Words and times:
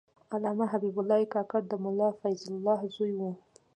علامه 0.33 0.65
حبیب 0.73 0.95
الله 0.99 1.19
کاکړ 1.33 1.61
د 1.67 1.73
ملا 1.83 2.09
فیض 2.21 2.41
الله 2.51 2.79
زوی 2.95 3.13
و. 3.17 3.19